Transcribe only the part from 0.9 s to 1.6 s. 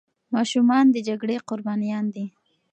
د جګړې